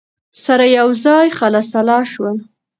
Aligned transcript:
سره 0.43 0.65
یوځای 0.77 1.27
خلع 1.37 1.61
سلاح 1.71 2.03
شول 2.13 2.37